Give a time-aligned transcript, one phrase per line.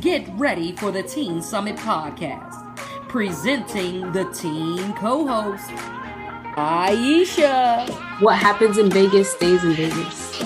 [0.00, 2.74] Get ready for the Teen Summit podcast.
[3.08, 5.68] Presenting the teen co host,
[6.56, 7.86] Aisha.
[8.22, 10.42] What happens in Vegas stays in Vegas.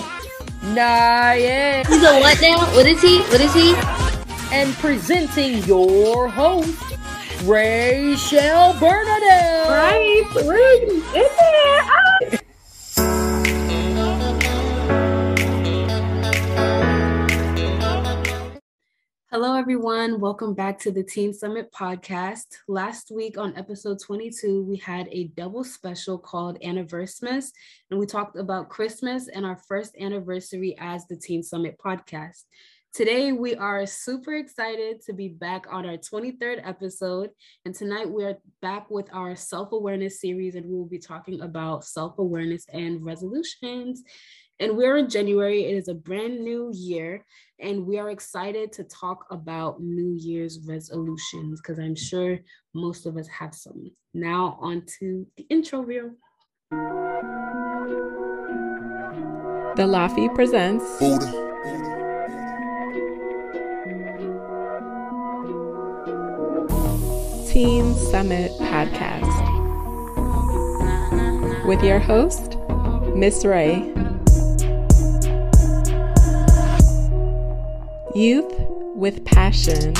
[0.61, 1.85] Naya.
[1.87, 2.65] He's a what now?
[2.75, 3.19] What is he?
[3.19, 3.75] What is he?
[4.53, 6.83] And presenting your host,
[7.45, 9.69] Rachel Bernadette.
[9.69, 11.84] Right, we're in there.
[19.37, 20.21] Hello, everyone.
[20.21, 22.45] Welcome back to the Teen Summit podcast.
[22.69, 27.41] Last week on episode 22, we had a double special called Anniversary,
[27.91, 32.43] and we talked about Christmas and our first anniversary as the Teen Summit podcast.
[32.93, 37.29] Today, we are super excited to be back on our 23rd episode.
[37.65, 41.41] And tonight, we are back with our self awareness series, and we will be talking
[41.41, 44.01] about self awareness and resolutions.
[44.59, 45.65] And we're in January.
[45.65, 47.25] It is a brand new year.
[47.59, 52.39] And we are excited to talk about New Year's resolutions because I'm sure
[52.73, 53.91] most of us have some.
[54.13, 56.11] Now, on to the intro reel.
[59.75, 61.43] The Laffy presents Buddha.
[67.51, 69.25] Teen Summit Podcast
[71.65, 72.57] with your host,
[73.15, 73.93] Miss Ray.
[78.15, 78.53] Youth
[78.95, 79.93] with passion.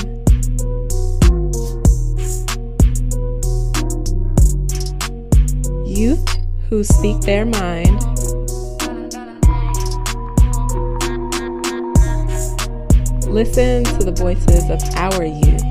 [5.85, 6.25] Youth
[6.69, 7.99] who speak their mind.
[13.27, 15.61] Listen to the voices of our youth.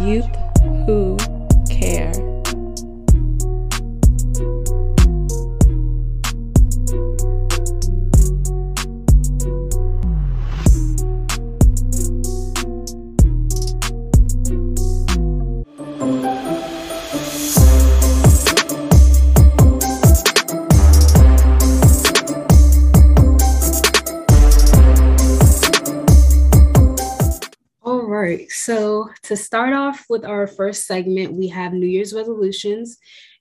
[0.00, 0.26] Youth
[0.86, 1.16] who
[1.72, 2.29] care.
[28.70, 32.98] So to start off with our first segment, we have New Year's resolutions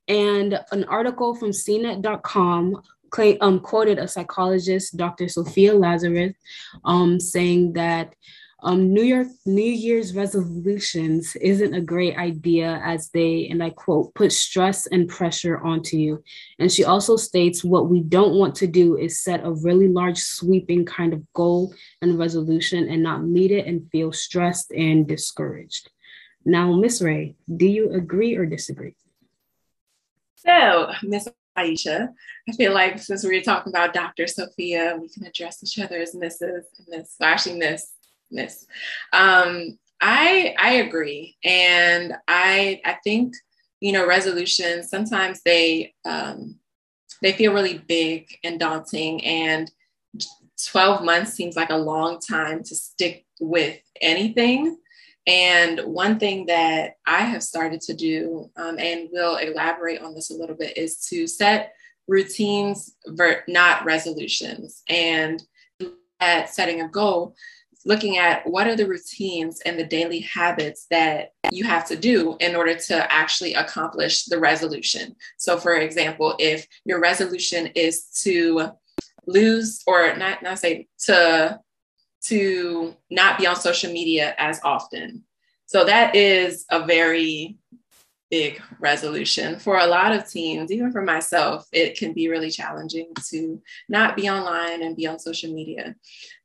[0.07, 2.81] and an article from CNET.com
[3.11, 5.27] claim, um, quoted a psychologist, Dr.
[5.29, 6.33] Sophia Lazarus,
[6.83, 8.15] um, saying that
[8.61, 14.13] um, New York New Year's resolutions isn't a great idea as they, and I quote,
[14.15, 16.23] put stress and pressure onto you.
[16.59, 20.17] And she also states what we don't want to do is set a really large,
[20.17, 25.89] sweeping kind of goal and resolution and not meet it and feel stressed and discouraged.
[26.45, 28.95] Now, Miss Ray, do you agree or disagree?
[30.35, 31.27] So, Miss
[31.57, 32.09] Aisha,
[32.47, 34.27] I feel like since we were talking about Dr.
[34.27, 36.63] Sophia, we can address each other as Mrs.
[36.77, 37.91] and Miss, actually Miss,
[38.31, 38.65] Miss.
[39.13, 43.33] Um, I I agree, and I I think
[43.81, 46.55] you know resolutions sometimes they um,
[47.21, 49.71] they feel really big and daunting, and
[50.67, 54.77] 12 months seems like a long time to stick with anything.
[55.27, 60.31] And one thing that I have started to do, um, and we'll elaborate on this
[60.31, 61.73] a little bit, is to set
[62.07, 64.81] routines, ver- not resolutions.
[64.89, 65.41] And
[66.19, 67.35] at setting a goal,
[67.85, 72.35] looking at what are the routines and the daily habits that you have to do
[72.39, 75.15] in order to actually accomplish the resolution.
[75.37, 78.71] So, for example, if your resolution is to
[79.27, 81.59] lose or not, not say to
[82.21, 85.23] to not be on social media as often.
[85.67, 87.58] So that is a very
[88.29, 93.11] big resolution for a lot of teens, even for myself, it can be really challenging
[93.29, 95.95] to not be online and be on social media.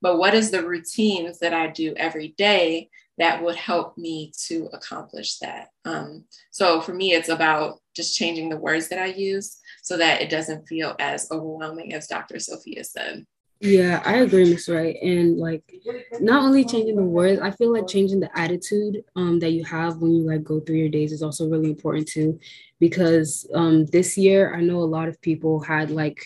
[0.01, 4.69] But what is the routines that I do every day that would help me to
[4.73, 5.69] accomplish that?
[5.85, 10.21] Um, so for me, it's about just changing the words that I use so that
[10.21, 12.39] it doesn't feel as overwhelming as Dr.
[12.39, 13.27] Sophia said.
[13.61, 14.97] Yeah, I agree, Miss Wright.
[15.03, 15.63] And like
[16.21, 19.99] not only changing the words, I feel like changing the attitude um that you have
[19.99, 22.39] when you like go through your days is also really important too.
[22.79, 26.23] Because um this year I know a lot of people had like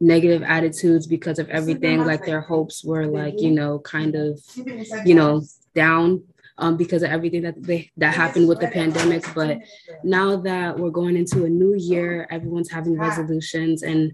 [0.00, 2.04] negative attitudes because of everything.
[2.04, 4.40] Like their hopes were like, you know, kind of,
[5.04, 5.42] you know,
[5.74, 6.22] down
[6.58, 9.24] um, because of everything that they that happened with the pandemic.
[9.34, 9.58] But
[10.02, 14.12] now that we're going into a new year, everyone's having resolutions, and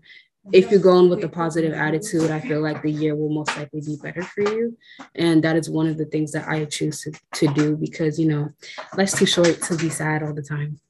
[0.52, 3.80] if you're going with a positive attitude, I feel like the year will most likely
[3.80, 4.76] be better for you.
[5.14, 8.28] And that is one of the things that I choose to, to do because you
[8.28, 8.50] know
[8.96, 10.80] life's too short to be sad all the time.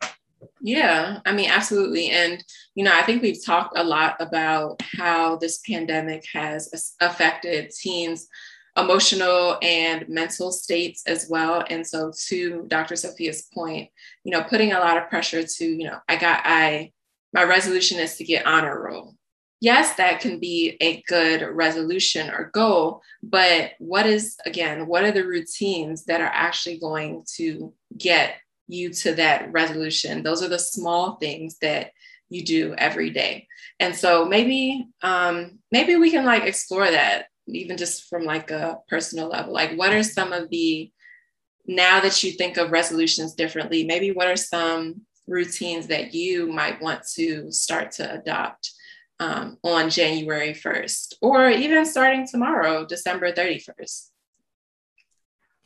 [0.60, 2.10] Yeah, I mean, absolutely.
[2.10, 2.42] And,
[2.74, 8.28] you know, I think we've talked a lot about how this pandemic has affected teens
[8.76, 11.64] emotional and mental states as well.
[11.68, 12.96] And so, to Dr.
[12.96, 13.90] Sophia's point,
[14.24, 16.92] you know, putting a lot of pressure to, you know, I got, I,
[17.32, 19.14] my resolution is to get honor roll.
[19.60, 25.10] Yes, that can be a good resolution or goal, but what is, again, what are
[25.10, 28.36] the routines that are actually going to get
[28.68, 30.22] you to that resolution?
[30.22, 31.90] Those are the small things that
[32.28, 33.48] you do every day.
[33.80, 38.78] And so maybe, um, maybe we can like explore that even just from like a
[38.88, 40.90] personal level like what are some of the
[41.66, 46.80] now that you think of resolutions differently maybe what are some routines that you might
[46.80, 48.72] want to start to adopt
[49.20, 54.10] um, on january 1st or even starting tomorrow december 31st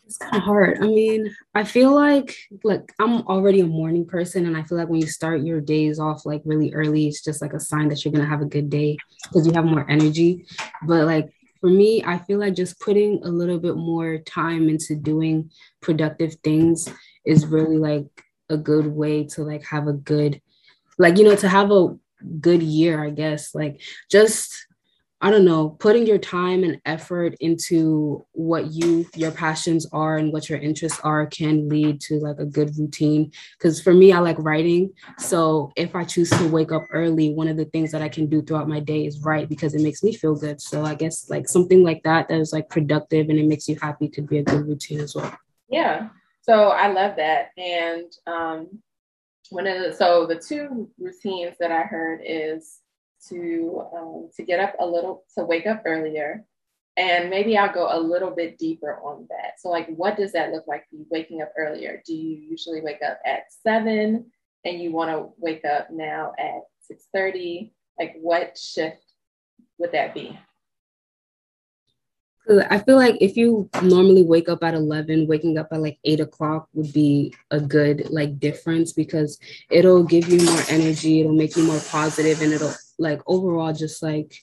[0.04, 0.78] it's kind of hard.
[0.82, 4.88] I mean, I feel like like I'm already a morning person, and I feel like
[4.88, 8.04] when you start your days off like really early, it's just like a sign that
[8.04, 10.44] you're gonna have a good day because you have more energy.
[10.86, 11.32] But like
[11.62, 15.50] for me, I feel like just putting a little bit more time into doing
[15.80, 16.92] productive things
[17.24, 18.06] is really like
[18.50, 20.42] a good way to like have a good,
[20.98, 21.96] like, you know, to have a
[22.40, 23.54] good year, I guess.
[23.54, 23.80] Like,
[24.10, 24.66] just
[25.24, 30.32] I don't know, putting your time and effort into what you your passions are and
[30.32, 33.30] what your interests are can lead to like a good routine.
[33.56, 34.90] Because for me, I like writing.
[35.18, 38.26] So if I choose to wake up early, one of the things that I can
[38.26, 40.60] do throughout my day is write because it makes me feel good.
[40.60, 43.78] So I guess like something like that that is like productive and it makes you
[43.80, 45.38] happy could be a good routine as well.
[45.68, 46.08] Yeah.
[46.40, 47.50] So I love that.
[47.56, 48.82] And um
[49.52, 52.78] one of the so the two routines that I heard is
[53.28, 56.44] to um, to get up a little to wake up earlier
[56.96, 59.60] and maybe i'll go a little bit deeper on that.
[59.60, 62.02] So like what does that look like you waking up earlier?
[62.06, 64.24] Do you usually wake up at 7
[64.64, 69.04] and you want to wake up now at 6.30 like what shift
[69.78, 70.38] would that be
[72.70, 76.20] I feel like if you normally wake up at 11, waking up at like 8
[76.20, 79.38] o'clock would be a good like difference because
[79.70, 84.02] it'll give you more energy, it'll make you more positive, and it'll like overall just
[84.02, 84.34] like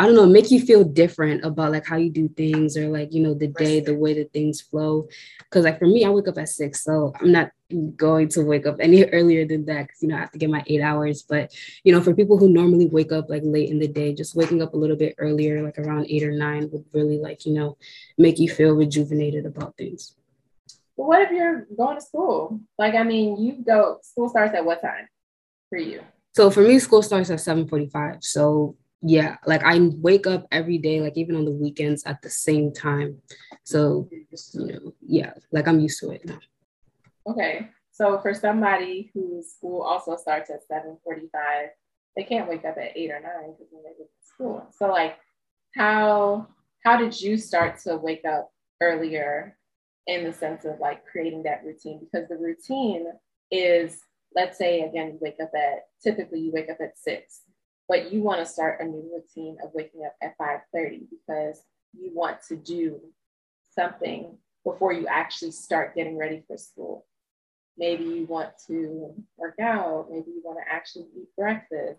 [0.00, 3.12] I don't know, make you feel different about like how you do things or like,
[3.12, 5.06] you know, the day, the way that things flow.
[5.50, 6.82] Cause like for me, I wake up at six.
[6.82, 7.50] So I'm not
[7.96, 10.48] going to wake up any earlier than that because, you know, I have to get
[10.48, 11.22] my eight hours.
[11.28, 11.54] But,
[11.84, 14.62] you know, for people who normally wake up like late in the day, just waking
[14.62, 17.76] up a little bit earlier, like around eight or nine, would really like, you know,
[18.16, 20.16] make you feel rejuvenated about things.
[20.96, 22.58] Well, what if you're going to school?
[22.78, 25.10] Like, I mean, you go, school starts at what time
[25.68, 26.00] for you?
[26.34, 28.24] So for me, school starts at 7:45.
[28.24, 32.30] So yeah, like I wake up every day, like even on the weekends at the
[32.30, 33.18] same time.
[33.64, 34.08] So
[34.52, 36.38] you know, yeah, like I'm used to it now.
[37.26, 37.68] Okay.
[37.92, 41.68] So for somebody whose school also starts at 7:45,
[42.16, 44.66] they can't wake up at eight or nine because when they go to school.
[44.72, 45.16] So like
[45.76, 46.48] how
[46.84, 48.50] how did you start to wake up
[48.82, 49.56] earlier
[50.06, 52.00] in the sense of like creating that routine?
[52.00, 53.06] Because the routine
[53.50, 54.02] is
[54.34, 57.42] let's say again you wake up at typically you wake up at six
[57.90, 62.12] but you want to start a new routine of waking up at 5.30 because you
[62.14, 63.00] want to do
[63.68, 67.04] something before you actually start getting ready for school.
[67.76, 70.06] Maybe you want to work out.
[70.08, 71.98] Maybe you want to actually eat breakfast.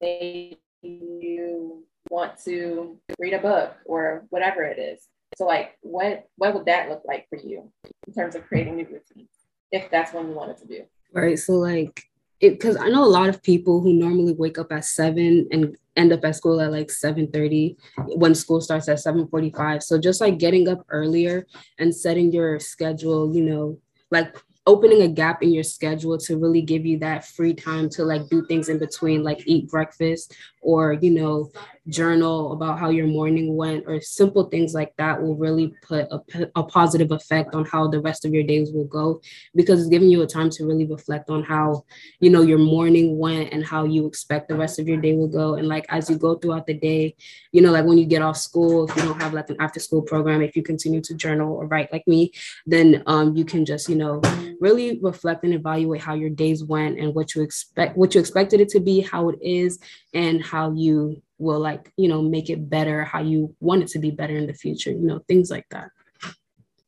[0.00, 5.02] Maybe you want to read a book or whatever it is.
[5.36, 7.72] So like what what would that look like for you
[8.06, 9.30] in terms of creating new routines
[9.72, 10.82] if that's what you wanted to do?
[11.12, 11.38] Right?
[11.40, 12.04] So like
[12.50, 16.12] because I know a lot of people who normally wake up at seven and end
[16.12, 17.76] up at school at like 7:30
[18.16, 19.82] when school starts at 7:45.
[19.82, 21.46] So just like getting up earlier
[21.78, 23.78] and setting your schedule, you know,
[24.10, 24.36] like
[24.66, 28.28] opening a gap in your schedule to really give you that free time to like
[28.28, 31.50] do things in between like eat breakfast or you know
[31.88, 36.50] journal about how your morning went or simple things like that will really put a,
[36.56, 39.20] a positive effect on how the rest of your days will go
[39.54, 41.84] because it's giving you a time to really reflect on how
[42.20, 45.28] you know your morning went and how you expect the rest of your day will
[45.28, 45.54] go.
[45.54, 47.14] And like as you go throughout the day
[47.52, 49.80] you know like when you get off school if you don't have like an after
[49.80, 52.32] school program if you continue to journal or write like me
[52.66, 54.20] then um, you can just you know
[54.60, 58.60] really reflect and evaluate how your days went and what you expect what you expected
[58.60, 59.78] it to be how it is
[60.14, 63.98] and how you will like you know make it better how you want it to
[63.98, 65.90] be better in the future you know things like that.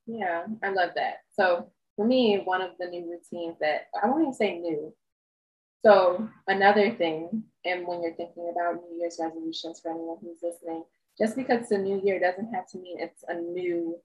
[0.07, 1.19] Yeah i love that.
[1.33, 4.95] So for me one of the new routines that i won't even say new.
[5.85, 10.85] So another thing and when you're thinking about new year's resolutions for anyone who's listening
[11.19, 13.99] just because it's a new year doesn't have to mean it's a new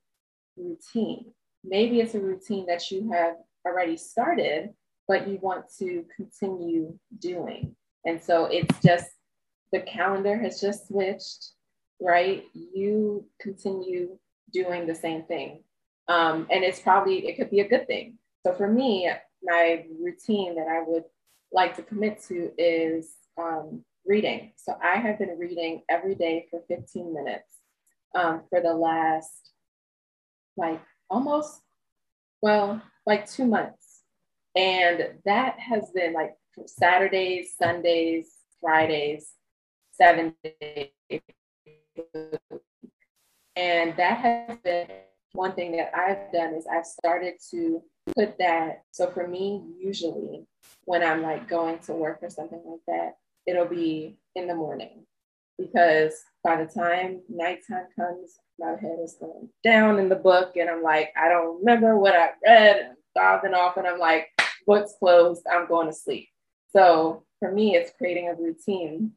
[0.58, 1.26] routine.
[1.64, 4.74] Maybe it's a routine that you have already started
[5.08, 7.76] but you want to continue doing.
[8.06, 9.08] And so it's just
[9.72, 11.52] the calendar has just switched,
[12.00, 12.44] right?
[12.54, 14.18] You continue
[14.52, 15.64] doing the same thing.
[16.08, 18.18] Um, and it's probably, it could be a good thing.
[18.46, 19.10] So for me,
[19.44, 21.04] my routine that I would
[21.52, 24.52] like to commit to is um, reading.
[24.58, 27.58] So I have been reading every day for 15 minutes
[28.16, 29.52] um, for the last
[30.58, 31.62] like almost,
[32.42, 34.02] well, like two months.
[34.56, 36.36] And that has been like
[36.66, 38.28] Saturdays, Sundays,
[38.60, 39.32] Fridays,
[40.02, 40.90] seven days.
[43.56, 44.88] And that has been
[45.34, 47.82] one thing that I've done is I've started to
[48.16, 48.84] put that.
[48.92, 50.46] So for me, usually
[50.86, 55.06] when I'm like going to work or something like that, it'll be in the morning
[55.58, 60.70] because by the time nighttime comes, my head is going down in the book and
[60.70, 64.30] I'm like, I don't remember what I read I'm off and I'm like,
[64.66, 66.30] book's closed, I'm going to sleep.
[66.76, 69.12] So for me, it's creating a routine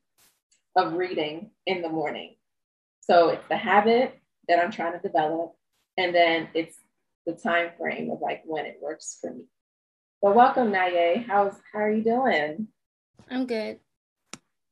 [0.76, 2.36] of reading in the morning.
[3.00, 5.54] So it's the habit that I'm trying to develop,
[5.96, 6.76] and then it's
[7.26, 9.44] the time frame of like when it works for me.
[10.22, 11.26] So welcome, Naye.
[11.26, 12.68] How's how are you doing?
[13.30, 13.78] I'm good.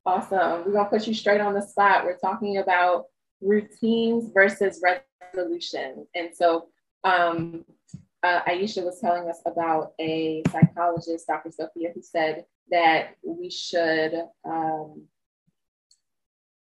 [0.04, 0.64] Awesome.
[0.64, 2.04] We're gonna put you straight on the spot.
[2.04, 3.06] We're talking about
[3.40, 6.06] routines versus resolution.
[6.14, 6.68] And so
[7.04, 7.64] um,
[8.22, 11.50] uh, Aisha was telling us about a psychologist, Dr.
[11.50, 15.04] Sophia, who said that we should um,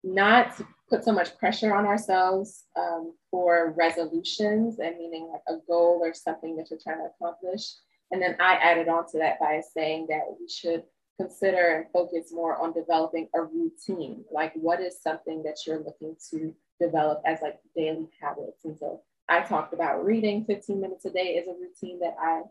[0.05, 6.01] not put so much pressure on ourselves um, for resolutions and meaning like a goal
[6.03, 7.63] or something that you're trying to accomplish.
[8.11, 10.83] And then I added on to that by saying that we should
[11.19, 14.25] consider and focus more on developing a routine.
[14.31, 18.65] Like, what is something that you're looking to develop as like daily habits?
[18.65, 22.43] And so I talked about reading 15 minutes a day is a routine that I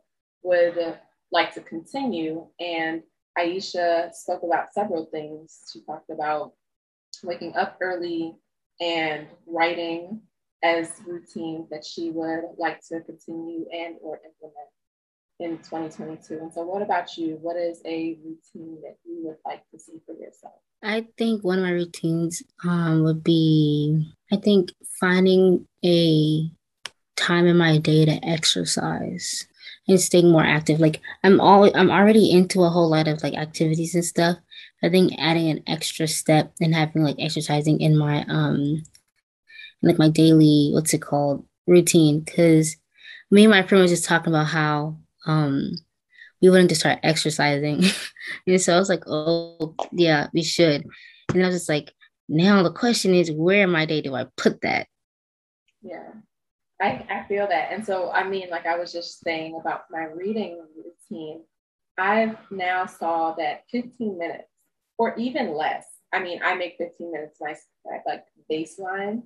[0.44, 0.98] would
[1.32, 2.48] like to continue.
[2.60, 3.04] And
[3.38, 5.60] Aisha spoke about several things.
[5.72, 6.54] She talked about
[7.24, 8.36] waking up early
[8.80, 10.22] and writing
[10.64, 14.70] as routines that she would like to continue and or implement
[15.40, 16.40] in 2022.
[16.40, 17.38] And so what about you?
[17.42, 20.54] What is a routine that you would like to see for yourself?
[20.84, 26.50] I think one of my routines um, would be I think finding a
[27.16, 29.48] time in my day to exercise
[29.88, 30.80] and staying more active.
[30.80, 34.38] Like I'm always I'm already into a whole lot of like activities and stuff.
[34.84, 38.84] I think adding an extra step and having like exercising in my um
[39.82, 42.22] like my daily what's it called routine.
[42.22, 42.78] Because
[43.30, 45.72] me and my friend was just talking about how um
[46.42, 47.84] we wanted to start exercising.
[48.48, 50.86] And so I was like oh yeah we should.
[51.34, 51.92] And I was just like
[52.30, 54.88] now the question is where in my day do I put that?
[55.82, 56.12] Yeah.
[56.82, 57.72] I, I feel that.
[57.72, 61.44] And so, I mean, like I was just saying about my reading routine,
[61.98, 64.51] I've now saw that 15 minutes
[65.02, 65.84] or even less.
[66.14, 67.56] I mean, I make 15 minutes my
[68.06, 69.24] like baseline,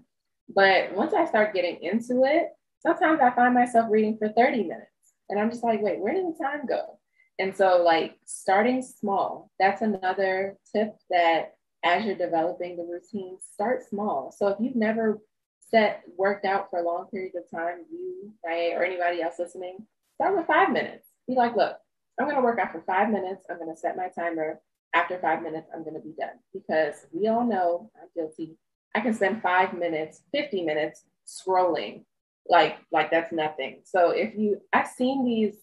[0.48, 4.88] but once I start getting into it, sometimes I find myself reading for 30 minutes
[5.30, 6.98] and I'm just like, wait, where did the time go?
[7.40, 13.84] And so, like, starting small, that's another tip that as you're developing the routine, start
[13.84, 14.32] small.
[14.32, 15.20] So, if you've never
[15.60, 19.80] set worked out for long periods of time, you, Diane, or anybody else listening,
[20.14, 21.06] start with five minutes.
[21.28, 21.76] Be like, look,
[22.18, 23.46] I'm going to work out for five minutes.
[23.50, 24.62] I'm going to set my timer.
[24.96, 28.58] After five minutes, I'm going to be done because we all know I'm guilty.
[28.96, 32.06] I can spend five minutes, 50 minutes scrolling
[32.48, 33.82] like like that's nothing.
[33.84, 35.56] So if you I've seen these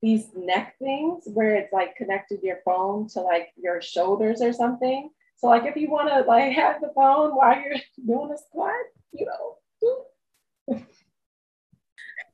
[0.00, 5.10] these neck things where it's like connected your phone to like your shoulders or something.
[5.36, 7.76] So like if you want to like have the phone while you're
[8.06, 8.74] doing a squat,
[9.12, 10.80] you know.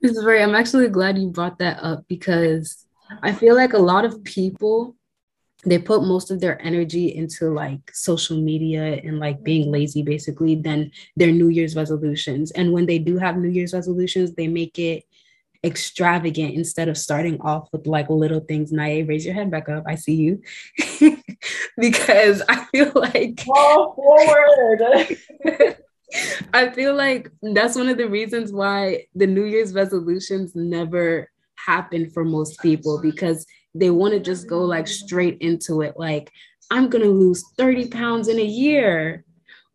[0.00, 2.87] this is very, I'm actually glad you brought that up because
[3.23, 4.96] I feel like a lot of people
[5.64, 10.54] they put most of their energy into like social media and like being lazy basically
[10.54, 12.50] than their new year's resolutions.
[12.52, 15.04] And when they do have new year's resolutions they make it
[15.64, 18.71] extravagant instead of starting off with like little things.
[18.71, 19.85] Naye, raise your head back up.
[19.87, 20.42] I see you.
[21.76, 25.06] Because i feel like fall forward.
[26.54, 32.11] I feel like that's one of the reasons why the New Year's resolutions never happen
[32.11, 35.94] for most people because they want to just go like straight into it.
[35.96, 36.32] Like,
[36.70, 39.24] I'm going to lose 30 pounds in a year,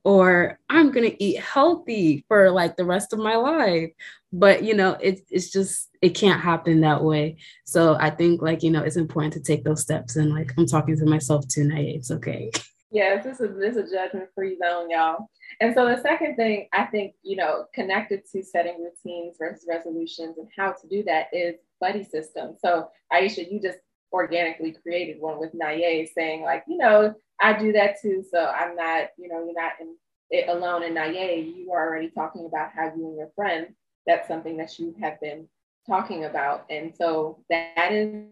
[0.04, 3.92] or I'm going to eat healthy for like the rest of my life.
[4.32, 7.38] But, you know, it, it's just, it can't happen that way.
[7.66, 10.16] So I think like, you know, it's important to take those steps.
[10.16, 11.96] And like, I'm talking to myself tonight.
[11.96, 12.52] It's okay.
[12.92, 15.30] Yes, this is this is a judgment free zone, y'all.
[15.62, 20.38] And so the second thing I think, you know, connected to setting routines versus resolutions
[20.40, 22.56] and how to do that is buddy system.
[22.64, 23.78] So Aisha, you just
[24.12, 28.24] organically created one with Naye saying like, you know, I do that too.
[28.30, 29.96] So I'm not, you know, you're not in
[30.30, 30.84] it alone.
[30.84, 33.68] And Naye, you are already talking about how you and your friend,
[34.06, 35.48] that's something that you have been
[35.88, 36.66] talking about.
[36.70, 38.26] And so that is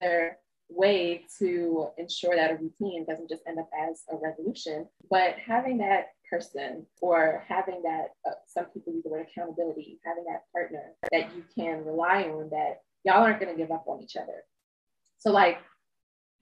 [0.00, 0.38] another
[0.68, 5.78] way to ensure that a routine doesn't just end up as a resolution, but having
[5.78, 10.92] that person or having that, uh, some people use the word accountability, having that partner
[11.12, 14.44] that you can rely on that y'all aren't going to give up on each other.
[15.18, 15.58] So, like,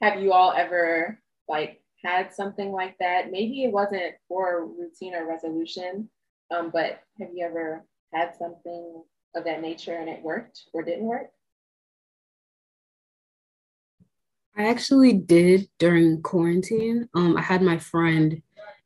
[0.02, 3.30] have you all ever like had something like that?
[3.30, 6.08] Maybe it wasn't for routine or resolution,
[6.50, 9.04] um, but have you ever had something
[9.36, 11.26] of that nature and it worked or didn't work?
[14.56, 17.08] I actually did during quarantine.
[17.14, 18.40] Um, I had my friend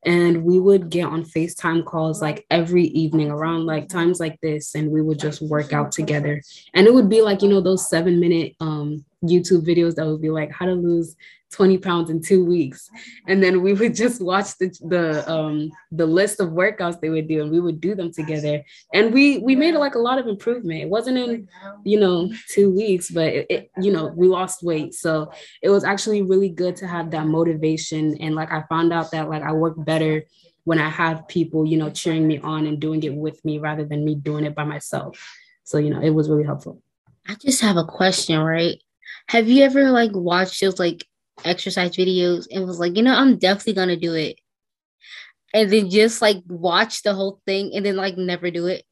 [0.05, 4.75] and we would get on FaceTime calls like every evening around like times like this,
[4.75, 6.43] and we would just work out together.
[6.75, 10.23] And it would be like, you know, those seven minute um YouTube videos that would
[10.23, 11.17] be like how to lose
[11.53, 12.91] 20 pounds in two weeks.
[13.27, 17.29] And then we would just watch the the um the list of workouts they would
[17.29, 18.63] do and we would do them together.
[18.93, 20.83] And we we made like a lot of improvement.
[20.83, 21.49] It wasn't in,
[21.85, 24.95] you know, two weeks, but it, it you know, we lost weight.
[24.95, 25.33] So
[25.63, 28.17] it was actually really good to have that motivation.
[28.21, 30.25] And like I found out that like I work better
[30.65, 33.87] when I have people, you know, cheering me on and doing it with me rather
[33.87, 35.19] than me doing it by myself.
[35.65, 36.83] So, you know, it was really helpful.
[37.27, 38.79] I just have a question, right?
[39.29, 41.07] Have you ever like watched those like
[41.45, 44.41] exercise videos and was like, you know, I'm definitely gonna do it.
[45.55, 48.85] And then just like watch the whole thing and then like never do it.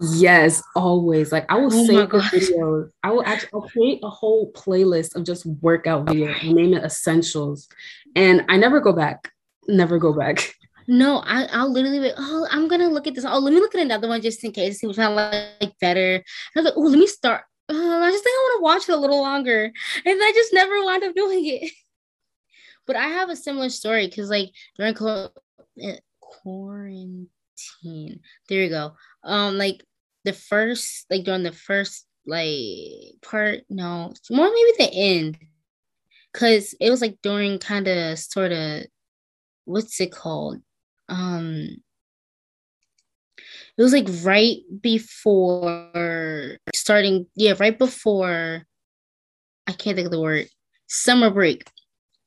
[0.00, 1.30] Yes, always.
[1.30, 2.90] Like I will oh save the videos.
[3.02, 6.84] I will actually I'll create a whole playlist of just workout videos and name it
[6.84, 7.68] essentials.
[8.16, 9.30] And I never go back.
[9.68, 10.54] Never go back.
[10.88, 13.24] No, I, I'll literally be, oh, I'm gonna look at this.
[13.24, 15.78] Oh, let me look at another one just in case, see which one I like
[15.80, 16.24] better.
[16.56, 18.88] I was like, oh, let me start uh, I just think I want to watch
[18.88, 19.64] it a little longer.
[20.04, 21.72] And I just never wound up doing it.
[22.86, 25.30] but I have a similar story because, like, during co-
[25.82, 27.28] uh, quarantine,
[28.48, 28.94] there you go.
[29.22, 29.84] Um, like
[30.24, 35.38] the first, like during the first, like part, no, more maybe the end,
[36.32, 38.84] because it was like during kind of sort of,
[39.64, 40.58] what's it called?
[41.08, 41.76] Um,
[43.80, 48.62] it was like right before starting yeah right before
[49.66, 50.46] i can't think of the word
[50.90, 51.64] summer break.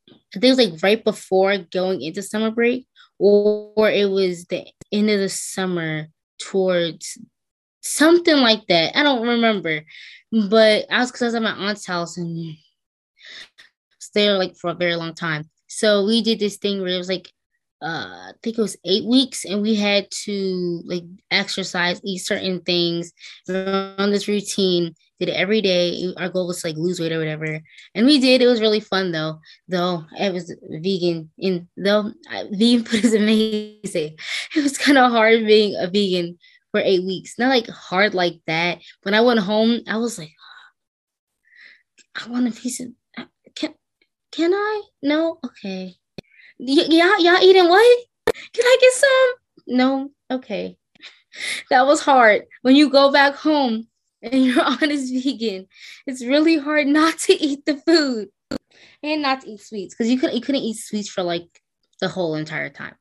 [0.10, 2.88] I think it was like right before going into summer break
[3.20, 6.08] or, it was the end of the summer
[6.42, 7.18] towards
[7.82, 8.98] something like that.
[8.98, 9.84] I don't remember.
[10.32, 12.56] But i was because i was at my aunt's house and
[14.00, 15.50] stayed there like for a very long time.
[15.68, 17.32] So we did this thing where it was like
[17.84, 22.62] uh, I think it was eight weeks, and we had to like exercise, eat certain
[22.62, 23.12] things,
[23.50, 24.96] on this routine.
[25.20, 26.14] Did it every day.
[26.18, 27.60] Our goal was to, like lose weight or whatever,
[27.94, 28.42] and we did.
[28.42, 29.40] It was really fun though.
[29.68, 32.12] Though it was vegan, and though
[32.52, 34.18] vegan food is amazing.
[34.56, 36.38] It was kind of hard being a vegan
[36.72, 37.38] for eight weeks.
[37.38, 38.80] Not like hard like that.
[39.04, 40.32] When I went home, I was like,
[42.16, 42.88] I want a piece of.
[43.56, 43.76] Can
[44.32, 44.84] can I?
[45.02, 45.40] No.
[45.46, 45.98] Okay
[46.68, 48.06] y- y'all, y'all eating what?
[48.26, 49.34] Can I get some?
[49.68, 50.12] No.
[50.32, 50.78] Okay.
[51.72, 52.44] That was hard.
[52.62, 53.88] When you go back home
[54.22, 55.68] and you're honest vegan,
[56.06, 58.30] it's really hard not to eat the food
[59.02, 61.48] and not to eat sweets because you couldn't you couldn't eat sweets for like
[62.00, 62.94] the whole entire time.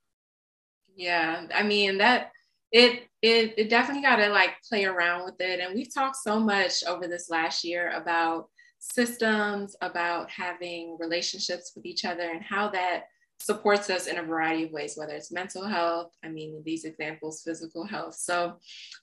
[0.96, 2.32] Yeah, I mean that
[2.70, 6.40] it it it definitely got to like play around with it, and we've talked so
[6.40, 8.48] much over this last year about
[8.78, 13.04] systems, about having relationships with each other, and how that
[13.42, 17.42] supports us in a variety of ways, whether it's mental health, I mean, these examples,
[17.42, 18.14] physical health.
[18.14, 18.56] So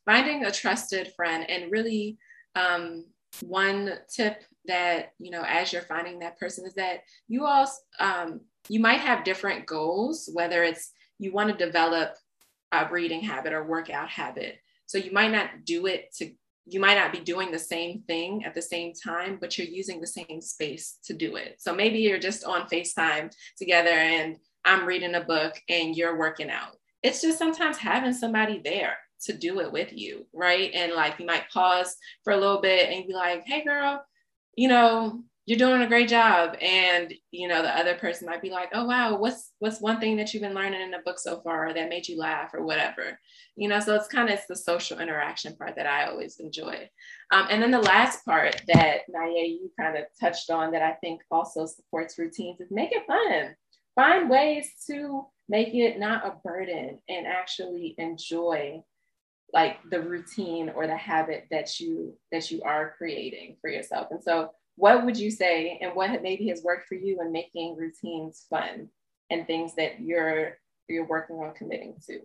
[0.06, 2.18] finding a trusted friend and really
[2.56, 3.06] um,
[3.42, 8.42] one tip that, you know, as you're finding that person is that you all, um,
[8.68, 12.14] you might have different goals, whether it's you want to develop
[12.72, 14.58] a reading habit or workout habit.
[14.86, 16.32] So you might not do it to
[16.70, 20.00] you might not be doing the same thing at the same time, but you're using
[20.00, 21.56] the same space to do it.
[21.60, 26.50] So maybe you're just on FaceTime together and I'm reading a book and you're working
[26.50, 26.76] out.
[27.02, 30.72] It's just sometimes having somebody there to do it with you, right?
[30.74, 34.04] And like you might pause for a little bit and be like, hey, girl,
[34.56, 36.56] you know, you're doing a great job.
[36.62, 40.16] And you know the other person might be like oh wow what's what's one thing
[40.18, 43.20] that you've been learning in the book so far that made you laugh or whatever?
[43.56, 46.88] You know so it's kind of it's the social interaction part that i always enjoy.
[47.32, 50.92] Um, and then the last part that Naye you kind of touched on that i
[51.02, 53.56] think also supports routines is make it fun.
[53.96, 58.84] Find ways to make it not a burden and actually enjoy
[59.52, 64.10] like the routine or the habit that you that you are creating for yourself.
[64.12, 67.76] And so what would you say and what maybe has worked for you in making
[67.76, 68.88] routines fun
[69.30, 72.20] and things that you're you're working on committing to?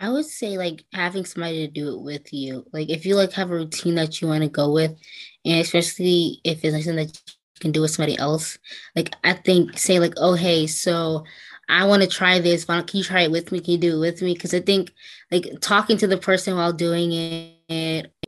[0.00, 2.64] I would say like having somebody to do it with you.
[2.72, 4.96] Like if you like have a routine that you want to go with,
[5.44, 8.58] and especially if it's something that you can do with somebody else.
[8.94, 11.24] Like I think say like, oh hey, so
[11.68, 12.64] I want to try this.
[12.64, 13.58] Can you try it with me?
[13.58, 14.34] Can you do it with me?
[14.34, 14.92] Because I think
[15.32, 17.56] like talking to the person while doing it,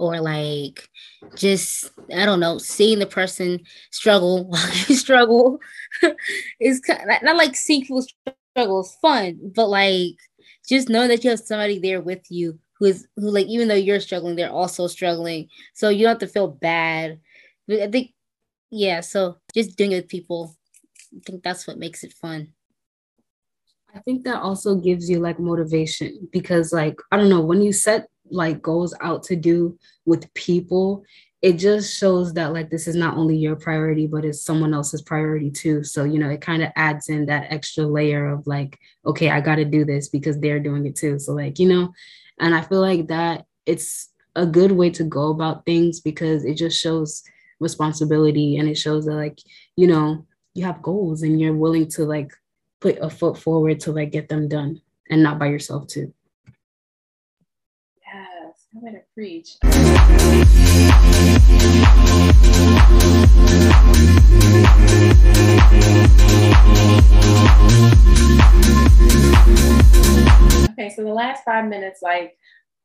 [0.01, 0.89] or like
[1.37, 5.61] just I don't know, seeing the person struggle while you struggle
[6.61, 8.07] is kind of, not like seeing people
[8.53, 10.17] struggle is fun, but like
[10.69, 13.75] just know that you have somebody there with you who is who like even though
[13.75, 15.49] you're struggling, they're also struggling.
[15.75, 17.21] So you don't have to feel bad.
[17.67, 18.13] But I think
[18.71, 20.57] yeah, so just doing it with people,
[21.15, 22.53] I think that's what makes it fun.
[23.95, 27.73] I think that also gives you like motivation because like I don't know when you
[27.73, 31.05] set like goes out to do with people
[31.45, 35.03] it just shows that like this is not only your priority but it's someone else's
[35.03, 35.85] priority too.
[35.85, 39.43] So you know it kind of adds in that extra layer of like okay i
[39.43, 41.19] got to do this because they're doing it too.
[41.19, 41.93] So like you know
[42.41, 46.55] and i feel like that it's a good way to go about things because it
[46.55, 47.23] just shows
[47.61, 49.39] responsibility and it shows that like
[49.77, 52.33] you know you have goals and you're willing to like
[52.81, 56.11] put a foot forward to like get them done and not by yourself too
[58.75, 59.57] i'm gonna preach
[70.73, 72.37] Okay, so the last five minutes, like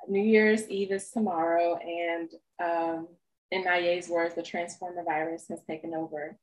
[0.08, 2.30] New Year's Eve is tomorrow, and
[2.63, 3.08] um,
[3.52, 6.38] in Naye's words, the transformer virus has taken over,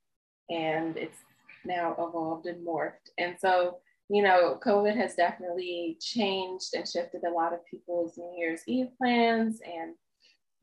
[0.51, 1.19] and it's
[1.65, 3.11] now evolved and morphed.
[3.17, 8.35] And so, you know, COVID has definitely changed and shifted a lot of people's New
[8.39, 9.95] Year's Eve plans and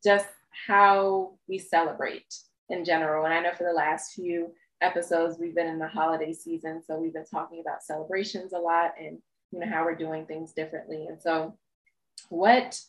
[0.03, 0.27] just
[0.67, 2.34] how we celebrate
[2.69, 3.25] in general.
[3.25, 6.82] And I know for the last few episodes, we've been in the holiday season.
[6.86, 9.17] So we've been talking about celebrations a lot and,
[9.51, 11.08] you know, how we're doing things differently.
[11.08, 11.58] And so,
[12.29, 12.79] what,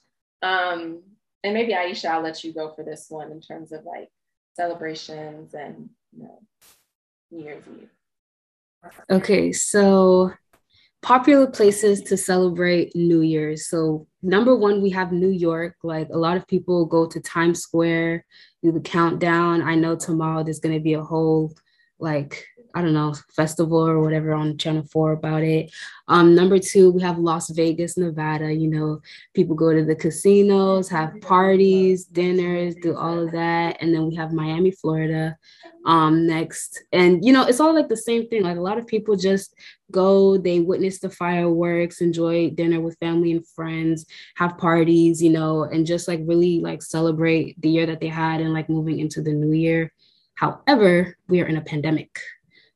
[0.42, 1.02] um,
[1.42, 4.08] and maybe Aisha, I'll let you go for this one in terms of like
[4.54, 6.38] celebrations and, you know,
[7.30, 7.90] New Year's Eve.
[9.10, 10.32] Okay, so
[11.04, 13.68] popular places to celebrate New Year's.
[13.68, 15.76] So, number one, we have New York.
[15.82, 18.24] Like a lot of people go to Times Square,
[18.62, 19.60] do the countdown.
[19.60, 21.52] I know tomorrow there's going to be a whole
[21.98, 25.72] like I don't know, festival or whatever on Channel 4 about it.
[26.08, 28.52] Um, number two, we have Las Vegas, Nevada.
[28.52, 29.00] You know,
[29.32, 33.78] people go to the casinos, have parties, dinners, do all of that.
[33.80, 35.36] And then we have Miami, Florida
[35.86, 36.82] um, next.
[36.92, 38.42] And, you know, it's all like the same thing.
[38.42, 39.54] Like a lot of people just
[39.92, 45.62] go, they witness the fireworks, enjoy dinner with family and friends, have parties, you know,
[45.62, 49.22] and just like really like celebrate the year that they had and like moving into
[49.22, 49.92] the new year.
[50.34, 52.18] However, we are in a pandemic.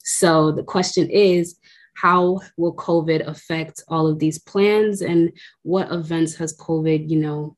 [0.09, 1.59] So the question is,
[1.95, 5.31] how will COVID affect all of these plans and
[5.65, 7.57] what events has COVID, you know,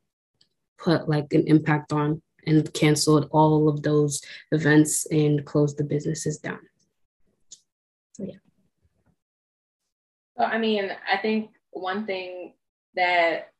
[0.76, 6.38] put like an impact on and canceled all of those events and closed the businesses
[6.38, 6.58] down?
[8.14, 8.38] So yeah.
[10.34, 12.54] Well, I mean, I think one thing
[12.96, 13.52] that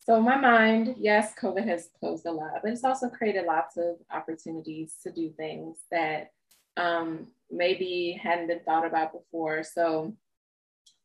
[0.00, 3.78] so in my mind, yes, COVID has closed a lot, but it's also created lots
[3.78, 6.32] of opportunities to do things that
[6.76, 9.62] um, maybe hadn't been thought about before.
[9.62, 10.16] So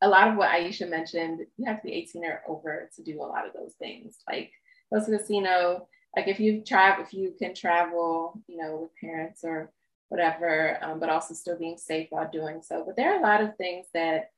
[0.00, 3.20] a lot of what Aisha mentioned, you have to be 18 or over to do
[3.20, 4.18] a lot of those things.
[4.28, 4.52] Like
[4.92, 9.70] go casino, like if you travel, if you can travel, you know, with parents or
[10.08, 12.82] whatever, um, but also still being safe while doing so.
[12.86, 14.30] But there are a lot of things that,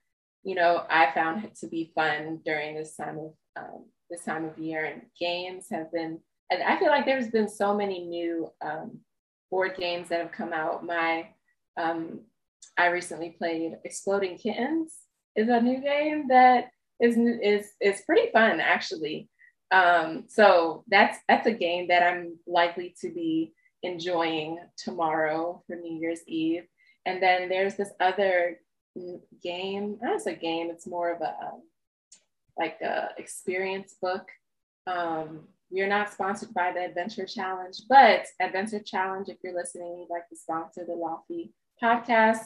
[0.43, 4.59] you know, I found to be fun during this time of um, this time of
[4.59, 6.19] year, and games have been.
[6.51, 8.99] And I feel like there's been so many new um,
[9.51, 10.85] board games that have come out.
[10.85, 11.29] My
[11.77, 12.21] um,
[12.77, 14.95] I recently played Exploding Kittens.
[15.37, 19.29] is a new game that is is is pretty fun actually.
[19.71, 25.99] Um, so that's that's a game that I'm likely to be enjoying tomorrow for New
[25.99, 26.65] Year's Eve.
[27.07, 28.61] And then there's this other
[29.43, 29.99] game.
[30.03, 30.71] I don't a game.
[30.71, 31.35] It's more of a
[32.59, 34.29] like a experience book.
[34.87, 39.98] Um, we are not sponsored by the Adventure Challenge, but Adventure Challenge, if you're listening,
[39.98, 41.52] you'd like to sponsor the Lofty
[41.83, 42.40] podcast,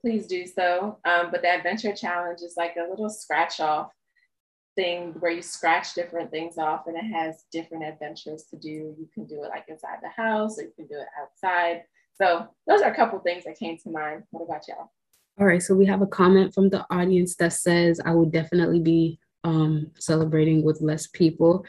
[0.00, 0.98] please do so.
[1.04, 3.90] Um, but the Adventure Challenge is like a little scratch off
[4.76, 8.68] thing where you scratch different things off and it has different adventures to do.
[8.98, 11.84] You can do it like inside the house or you can do it outside.
[12.14, 14.24] So those are a couple things that came to mind.
[14.30, 14.90] What about y'all?
[15.38, 18.80] All right, so we have a comment from the audience that says, I would definitely
[18.80, 21.64] be um, celebrating with less people.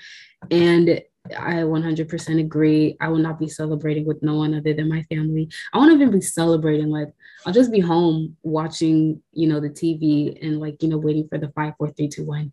[0.49, 1.01] And
[1.37, 2.97] I 100% agree.
[2.99, 5.49] I will not be celebrating with no one other than my family.
[5.73, 6.89] I won't even be celebrating.
[6.89, 7.09] Like,
[7.45, 11.37] I'll just be home watching, you know, the TV and like, you know, waiting for
[11.37, 12.51] the five, four, three, two, one.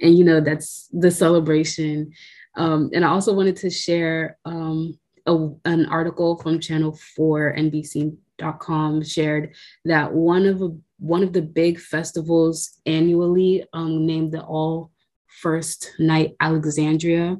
[0.00, 2.12] And, you know, that's the celebration.
[2.56, 9.02] Um, and I also wanted to share um, a, an article from Channel 4 NBC.com
[9.02, 10.62] shared that one of
[10.98, 14.90] one of the big festivals annually um, named the All
[15.26, 17.36] First Night Alexandria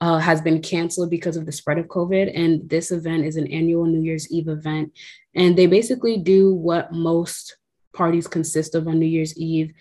[0.00, 2.32] uh, has been canceled because of the spread of COVID.
[2.34, 4.92] And this event is an annual New Year's Eve event.
[5.34, 7.56] And they basically do what most
[7.94, 9.72] parties consist of on New Year's Eve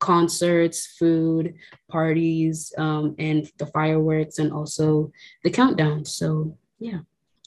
[0.00, 1.54] concerts, food,
[1.90, 5.10] parties, um, and the fireworks, and also
[5.44, 6.04] the countdown.
[6.04, 7.00] So, yeah,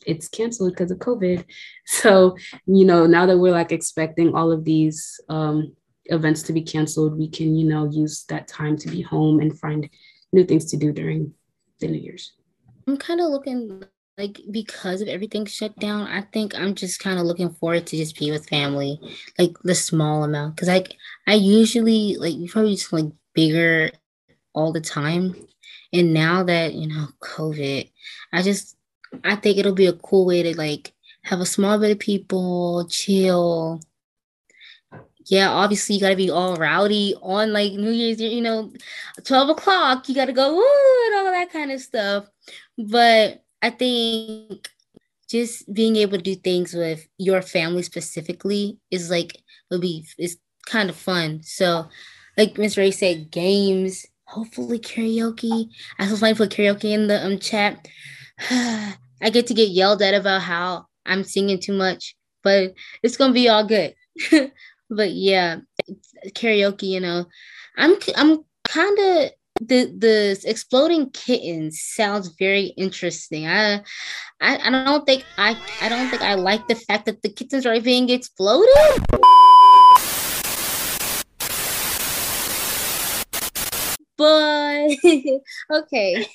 [0.08, 1.44] it's canceled because of COVID.
[1.90, 5.74] So, you know, now that we're like expecting all of these um,
[6.06, 9.58] events to be canceled, we can, you know, use that time to be home and
[9.58, 9.90] find
[10.34, 11.34] new things to do during
[11.80, 12.34] the New Year's?
[12.88, 13.84] I'm kind of looking
[14.18, 16.08] like because of everything shut down.
[16.08, 19.00] I think I'm just kind of looking forward to just be with family,
[19.38, 20.56] like the small amount.
[20.56, 20.94] Because like
[21.28, 23.92] I usually like we probably just like bigger
[24.54, 25.36] all the time,
[25.94, 27.92] and now that you know COVID,
[28.34, 28.77] I just
[29.24, 30.94] I think it'll be a cool way to like
[31.24, 33.82] have a small bit of people chill
[35.30, 38.72] yeah, obviously you gotta be all rowdy on like New Year's, you know,
[39.26, 42.28] 12 o'clock, you gotta go ooh and all that kind of stuff.
[42.78, 44.70] But I think
[45.30, 49.38] just being able to do things with your family specifically is like
[49.70, 51.42] will be is kind of fun.
[51.44, 51.88] So
[52.38, 55.70] like Miss Ray said, games, hopefully karaoke.
[56.00, 57.86] I saw somebody put karaoke in the um chat.
[58.50, 63.34] I get to get yelled at about how I'm singing too much, but it's gonna
[63.34, 63.96] be all good.
[64.90, 65.58] but yeah,
[66.30, 66.84] karaoke.
[66.84, 67.26] You know,
[67.78, 73.48] I'm I'm kind of the the exploding kittens sounds very interesting.
[73.48, 73.82] I,
[74.40, 77.66] I I don't think I I don't think I like the fact that the kittens
[77.66, 78.68] are being exploded.
[84.16, 84.90] But
[85.72, 86.28] okay.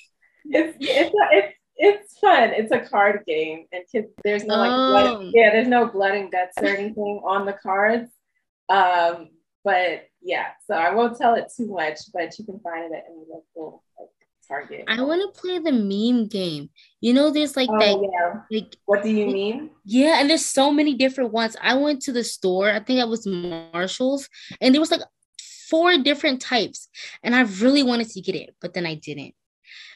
[0.44, 2.50] It's it's it's it's fun.
[2.50, 4.08] It's a card game, and kids.
[4.24, 5.30] There's no like blood, oh.
[5.34, 5.50] yeah.
[5.50, 8.10] There's no blood and guts or anything on the cards.
[8.68, 9.30] Um,
[9.64, 13.04] but yeah, so I won't tell it too much, but you can find it at
[13.10, 14.08] any local like,
[14.48, 14.84] Target.
[14.88, 16.70] I want to play the meme game.
[17.00, 18.08] You know, there's like oh, that.
[18.12, 18.60] Yeah.
[18.60, 19.70] Like, what do you mean?
[19.84, 21.56] Yeah, and there's so many different ones.
[21.60, 22.70] I went to the store.
[22.70, 24.28] I think that was Marshalls,
[24.60, 25.02] and there was like
[25.70, 26.88] four different types,
[27.22, 29.34] and I really wanted to get it, but then I didn't,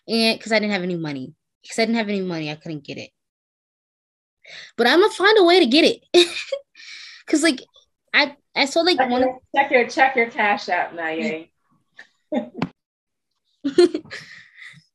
[0.09, 1.35] and because I didn't have any money.
[1.67, 3.11] Because I didn't have any money, I couldn't get it.
[4.77, 6.29] But I'm gonna find a way to get it.
[7.27, 7.61] Cause like
[8.15, 9.23] I I saw like check one.
[9.23, 11.43] Your, check your check your cash out now, yeah.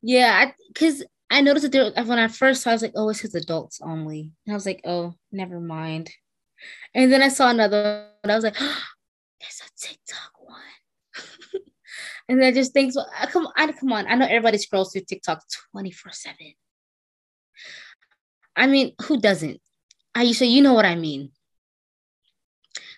[0.02, 3.10] yeah, because I, I, noticed that there when I first saw, I was like, oh,
[3.10, 4.32] it says adults only.
[4.46, 6.10] And I was like, oh, never mind.
[6.94, 8.84] And then I saw another, and I was like, oh,
[9.40, 10.31] there's a TikTok one.
[12.32, 14.08] And uh, I just think, so, come on, come on.
[14.08, 16.54] I know everybody scrolls through TikTok twenty four seven.
[18.56, 19.60] I mean, who doesn't?
[20.16, 21.32] I Aisha, you know what I mean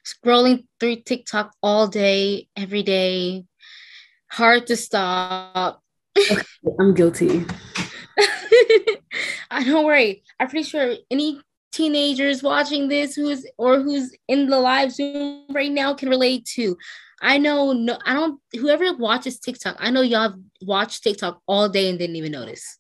[0.04, 3.46] scrolling through TikTok all day, every day.
[4.32, 5.82] Hard to stop.
[6.18, 6.42] Okay,
[6.80, 7.46] I'm guilty.
[9.52, 10.24] I don't worry.
[10.40, 11.42] I'm pretty sure any
[11.72, 16.78] teenagers watching this who's or who's in the live Zoom right now can relate to.
[17.24, 21.90] I know no I don't whoever watches TikTok, I know y'all watched TikTok all day
[21.90, 22.78] and didn't even notice.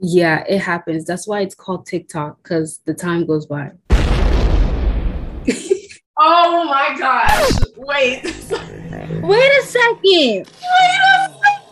[0.00, 1.04] Yeah, it happens.
[1.04, 3.72] That's why it's called TikTok because the time goes by.
[6.16, 7.50] Oh my gosh.
[7.76, 8.22] Wait.
[8.22, 9.22] Wait a second.
[9.26, 10.48] Wait a second.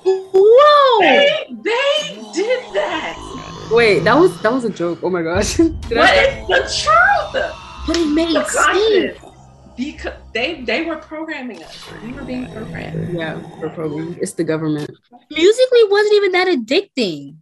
[0.04, 1.00] Whoa.
[1.00, 3.68] They, they did that.
[3.70, 4.98] Wait, that was that was a joke.
[5.04, 5.56] Oh my gosh.
[5.56, 7.54] Did but it's the truth.
[7.86, 9.31] But it made sense.
[9.76, 11.90] Because they they were programming us.
[12.02, 13.14] We were being programmed.
[13.14, 14.18] Yeah, we're programmed.
[14.20, 14.90] It's the government.
[15.30, 17.36] Musical.ly wasn't even that addicting.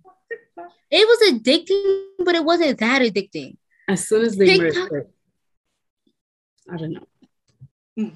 [0.91, 3.57] It was addicting, but it wasn't that addicting.
[3.89, 5.09] As soon as they TikTok, merged
[6.73, 7.07] I don't know.
[7.99, 8.13] Mm.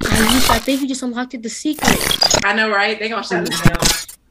[0.00, 1.96] I, I think you just unlocked it, the secret.
[2.44, 2.98] I know, right?
[2.98, 3.78] They're gonna shut us down.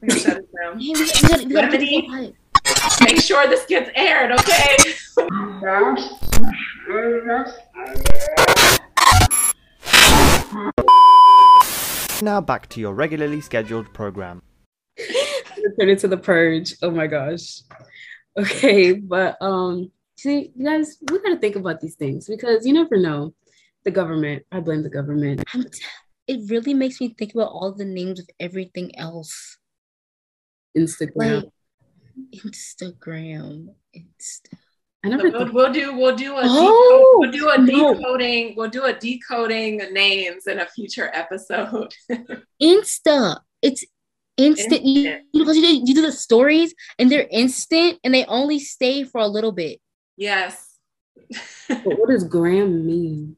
[0.00, 0.78] They're gonna shut us down.
[0.78, 2.32] we gotta, we gotta, we gotta
[3.04, 4.76] make sure this gets aired, okay?
[12.22, 14.42] Now back to your regularly scheduled program.
[15.78, 16.74] Turn into the purge.
[16.82, 17.60] Oh my gosh.
[18.38, 22.96] Okay, but um, see, you guys, we gotta think about these things because you never
[22.96, 23.34] know
[23.84, 24.44] the government.
[24.50, 25.44] I blame the government.
[26.26, 29.58] It really makes me think about all the names of everything else.
[30.76, 31.44] Instagram.
[31.44, 33.68] Like, Instagram.
[33.94, 34.58] Insta.
[35.04, 35.52] I never We'll, thought.
[35.54, 37.94] we'll do we'll do a Oh, decode, we'll do a no.
[37.94, 41.92] decoding we'll do a decoding names in a future episode.
[42.62, 43.40] Insta.
[43.62, 43.84] It's
[44.36, 44.84] instant.
[44.84, 45.26] You, Instant.
[45.32, 49.20] because you, do- you do the stories and they're instant and they only stay for
[49.20, 49.80] a little bit.
[50.16, 50.70] yes.
[51.68, 53.36] But what does gram mean?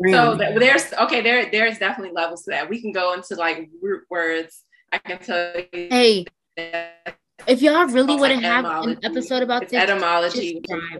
[0.00, 0.12] Gram.
[0.14, 2.68] So th- there's okay, there there's definitely levels to that.
[2.68, 4.64] We can go into like root words.
[4.92, 8.98] I can tell you Hey, that if y'all really It's want to like have an
[9.02, 10.96] episode about it's this, etymology just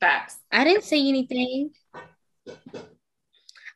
[0.00, 0.38] facts.
[0.50, 1.70] I didn't say anything.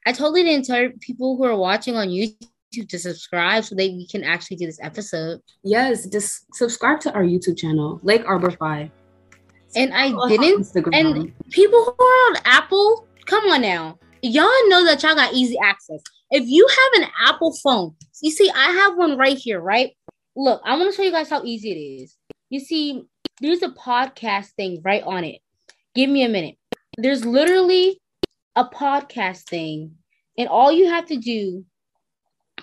[0.07, 4.07] I totally didn't tell people who are watching on YouTube to subscribe so that we
[4.07, 5.41] can actually do this episode.
[5.63, 8.91] yes, just subscribe to our YouTube channel, Lake Arbor Five.
[9.77, 10.95] And I Follow us on didn't.
[10.95, 13.99] And people who are on Apple, come on now.
[14.23, 16.01] Y'all know that y'all got easy access.
[16.33, 19.95] If you have an Apple phone, you see, I have one right here, right?
[20.35, 22.17] Look, I want to show you guys how easy it is.
[22.49, 23.05] You see,
[23.43, 25.41] there's a podcast thing right on it.
[25.95, 26.57] Give me a minute.
[26.97, 28.01] There's literally
[28.57, 29.97] a podcast thing,
[30.39, 31.67] and all you have to do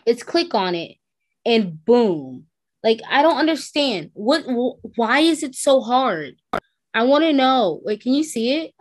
[0.08, 0.96] is click on it,
[1.46, 2.46] and boom.
[2.84, 4.10] Like, I don't understand.
[4.16, 6.34] What, wh- why is it so hard?
[6.96, 7.82] I want to know.
[7.84, 8.74] Wait, can you see it?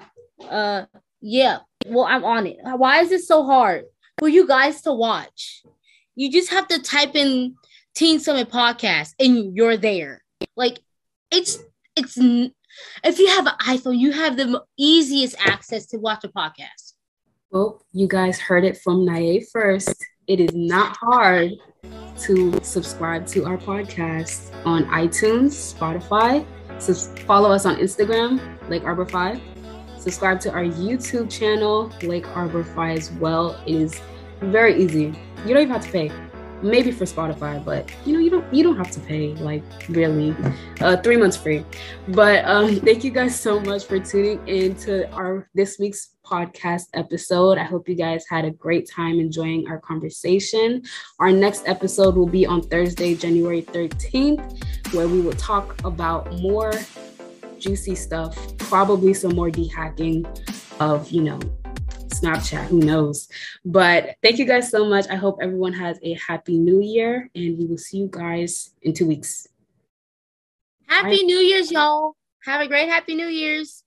[0.48, 0.86] Uh,
[1.20, 1.58] yeah.
[1.86, 2.56] Well, I'm on it.
[2.62, 3.84] Why is it so hard
[4.18, 5.62] for you guys to watch?
[6.14, 7.54] You just have to type in
[7.94, 10.22] Teen Summit Podcast and you're there.
[10.56, 10.80] Like,
[11.30, 11.58] it's
[11.96, 16.94] it's if you have an iPhone, you have the easiest access to watch a podcast.
[17.50, 19.94] Well, you guys heard it from Nae first.
[20.26, 21.52] It is not hard
[22.20, 26.44] to subscribe to our podcast on iTunes, Spotify.
[26.78, 29.57] So follow us on Instagram, Lake Arbor 5.
[30.08, 33.60] Subscribe to our YouTube channel, Lake Arbor 5 as well.
[33.66, 34.00] It is
[34.40, 35.12] very easy.
[35.44, 36.10] You don't even have to pay.
[36.62, 40.34] Maybe for Spotify, but you know, you don't you don't have to pay, like really.
[40.80, 41.62] Uh three months free.
[42.08, 46.84] But um thank you guys so much for tuning in to our this week's podcast
[46.94, 47.58] episode.
[47.58, 50.82] I hope you guys had a great time enjoying our conversation.
[51.20, 56.72] Our next episode will be on Thursday, January 13th, where we will talk about more
[57.60, 60.26] juicy stuff, probably some more de-hacking
[60.80, 61.38] of, you know,
[62.08, 63.28] Snapchat, who knows.
[63.64, 65.06] But thank you guys so much.
[65.08, 68.92] I hope everyone has a happy new year and we will see you guys in
[68.94, 69.46] 2 weeks.
[70.86, 72.16] Happy New Year's, y'all.
[72.44, 73.84] Have a great Happy New Year's.